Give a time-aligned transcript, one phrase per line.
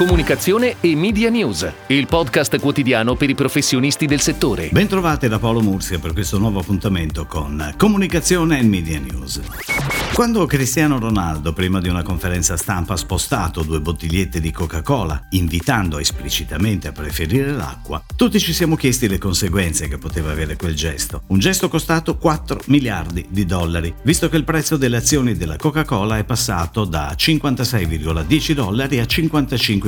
[0.00, 4.70] comunicazione e media news, il podcast quotidiano per i professionisti del settore.
[4.72, 9.42] Bentrovati da Paolo Mursia per questo nuovo appuntamento con Comunicazione e Media News.
[10.14, 15.98] Quando Cristiano Ronaldo, prima di una conferenza stampa, ha spostato due bottigliette di Coca-Cola, invitando
[15.98, 21.22] esplicitamente a preferire l'acqua, tutti ci siamo chiesti le conseguenze che poteva avere quel gesto.
[21.28, 26.18] Un gesto costato 4 miliardi di dollari, visto che il prezzo delle azioni della Coca-Cola
[26.18, 29.04] è passato da 56,10 dollari a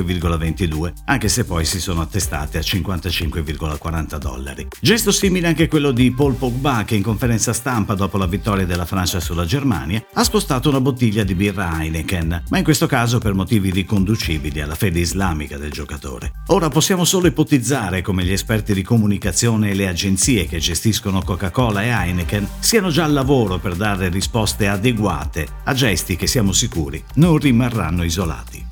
[0.02, 4.68] 55,22, anche se poi si sono attestate a 55,40 dollari.
[4.80, 8.84] Gesto simile anche quello di Paul Pogba che in conferenza stampa dopo la vittoria della
[8.84, 13.34] Francia sulla Germania ha spostato una bottiglia di birra Heineken, ma in questo caso per
[13.34, 16.32] motivi riconducibili alla fede islamica del giocatore.
[16.48, 21.82] Ora possiamo solo ipotizzare come gli esperti di comunicazione e le agenzie che gestiscono Coca-Cola
[21.82, 27.02] e Heineken siano già al lavoro per dare risposte adeguate a gesti che siamo sicuri
[27.14, 28.71] non rimarranno isolati.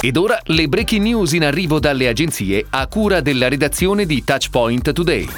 [0.00, 4.92] Ed ora le breaking news in arrivo dalle agenzie a cura della redazione di Touchpoint
[4.92, 5.28] Today.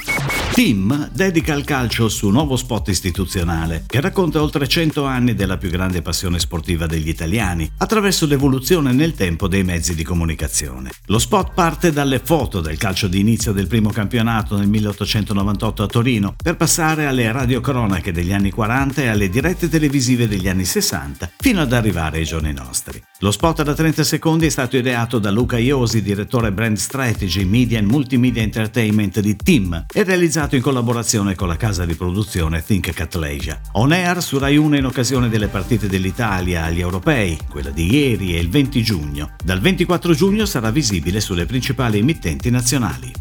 [0.53, 5.57] Tim dedica al calcio il suo nuovo spot istituzionale, che racconta oltre 100 anni della
[5.57, 10.91] più grande passione sportiva degli italiani, attraverso l'evoluzione nel tempo dei mezzi di comunicazione.
[11.07, 15.87] Lo spot parte dalle foto del calcio di inizio del primo campionato nel 1898 a
[15.87, 21.31] Torino, per passare alle radiocronache degli anni 40 e alle dirette televisive degli anni 60,
[21.39, 23.03] fino ad arrivare ai giorni nostri.
[23.23, 27.79] Lo spot da 30 secondi è stato ideato da Luca Iosi, direttore brand strategy, media
[27.79, 32.95] and multimedia entertainment di Tim, e realizzato in collaborazione con la casa di produzione Think
[32.95, 33.61] Catlesia.
[33.73, 38.35] On air su Rai 1 in occasione delle partite dell'Italia agli europei, quella di ieri
[38.35, 39.33] e il 20 giugno.
[39.45, 43.13] Dal 24 giugno sarà visibile sulle principali emittenti nazionali.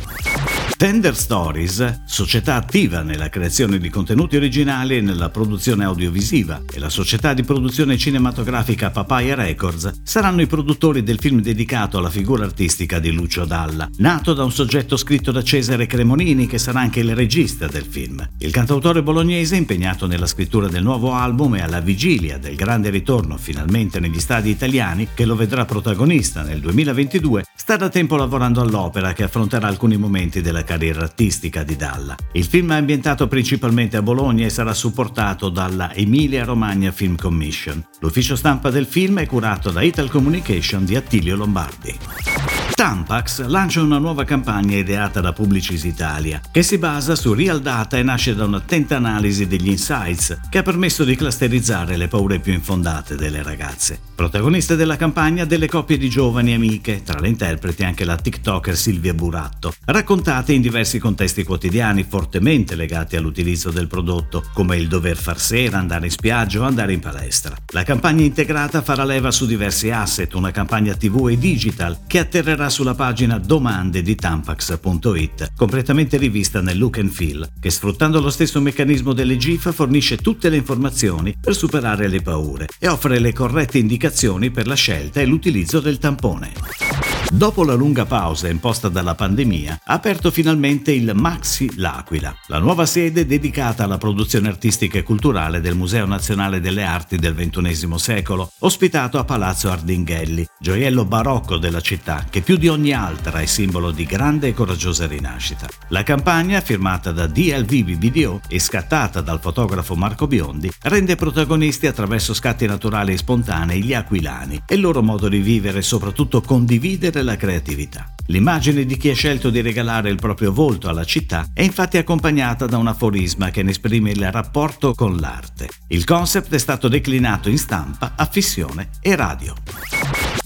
[0.79, 6.87] Tender Stories, società attiva nella creazione di contenuti originali e nella produzione audiovisiva, e la
[6.87, 12.99] società di produzione cinematografica Papaya Records saranno i produttori del film dedicato alla figura artistica
[12.99, 17.13] di Lucio Dalla, nato da un soggetto scritto da Cesare Cremonini che sarà anche il
[17.13, 18.25] regista del film.
[18.37, 23.35] Il cantautore bolognese, impegnato nella scrittura del nuovo album e alla vigilia del grande ritorno
[23.35, 29.11] finalmente negli stadi italiani, che lo vedrà protagonista nel 2022, sta da tempo lavorando all'opera
[29.11, 32.15] che affronterà alcuni momenti della carriera artistica di Dalla.
[32.33, 37.83] Il film è ambientato principalmente a Bologna e sarà supportato dalla Emilia Romagna Film Commission.
[38.01, 42.38] L'ufficio stampa del film è curato da Ital Communication di Attilio Lombardi.
[42.79, 47.97] Tampax lancia una nuova campagna ideata da Publicis Italia, che si basa su real data
[47.97, 52.53] e nasce da un'attenta analisi degli insights che ha permesso di clusterizzare le paure più
[52.53, 53.99] infondate delle ragazze.
[54.15, 59.13] Protagoniste della campagna delle coppie di giovani amiche, tra le interpreti anche la TikToker Silvia
[59.13, 65.39] Buratto, raccontate in diversi contesti quotidiani fortemente legati all'utilizzo del prodotto, come il dover far
[65.39, 67.57] sera, andare in spiaggia o andare in palestra.
[67.73, 72.67] La campagna integrata farà leva su diversi asset, una campagna TV e digital che atterrerà
[72.69, 78.61] sulla pagina domande di tampax.it, completamente rivista nel look and feel, che sfruttando lo stesso
[78.61, 83.77] meccanismo delle GIF fornisce tutte le informazioni per superare le paure e offre le corrette
[83.77, 86.88] indicazioni per la scelta e l'utilizzo del tampone.
[87.31, 92.87] Dopo la lunga pausa imposta dalla pandemia, ha aperto finalmente il Maxi L'Aquila, la nuova
[92.87, 98.51] sede dedicata alla produzione artistica e culturale del Museo Nazionale delle Arti del XXI secolo,
[98.59, 103.91] ospitato a Palazzo Ardinghelli, gioiello barocco della città che più di ogni altra è simbolo
[103.91, 105.67] di grande e coraggiosa rinascita.
[105.89, 112.33] La campagna, firmata da DLV BDO e scattata dal fotografo Marco Biondi, rende protagonisti attraverso
[112.33, 117.17] scatti naturali e spontanei gli aquilani e il loro modo di vivere e soprattutto condividere
[117.21, 118.13] la creatività.
[118.27, 122.67] L'immagine di chi ha scelto di regalare il proprio volto alla città è infatti accompagnata
[122.67, 125.69] da un aforisma che ne esprime il rapporto con l'arte.
[125.87, 129.55] Il concept è stato declinato in stampa, affissione e radio.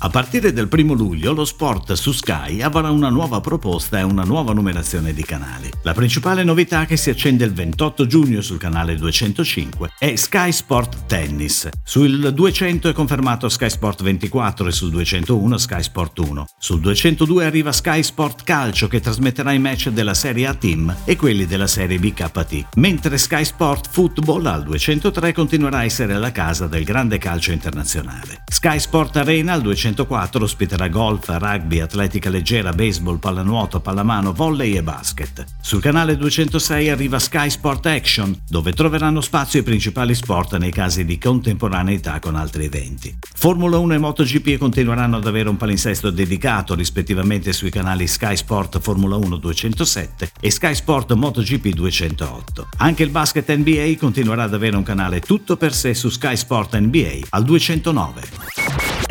[0.05, 4.23] A partire dal 1 luglio lo sport su Sky avrà una nuova proposta e una
[4.23, 5.71] nuova numerazione di canali.
[5.83, 11.05] La principale novità che si accende il 28 giugno sul canale 205 è Sky Sport
[11.05, 11.69] Tennis.
[11.85, 16.47] Sul 200 è confermato Sky Sport 24 e sul 201 Sky Sport 1.
[16.59, 21.15] Sul 202 arriva Sky Sport Calcio che trasmetterà i match della Serie A Team e
[21.15, 26.67] quelli della Serie BKT, mentre Sky Sport Football al 203 continuerà a essere la casa
[26.67, 28.43] del grande calcio internazionale.
[28.51, 34.75] Sky Sport Arena al 200 104 ospiterà golf, rugby, atletica leggera, baseball, pallanuoto, pallamano, volley
[34.75, 35.45] e basket.
[35.61, 41.05] Sul canale 206 arriva Sky Sport Action, dove troveranno spazio i principali sport nei casi
[41.05, 43.15] di contemporaneità con altri eventi.
[43.35, 48.79] Formula 1 e MotoGP continueranno ad avere un palinsesto dedicato rispettivamente sui canali Sky Sport
[48.79, 52.67] Formula 1 207 e Sky Sport MotoGP 208.
[52.77, 56.77] Anche il basket NBA continuerà ad avere un canale tutto per sé su Sky Sport
[56.77, 58.52] NBA al 209.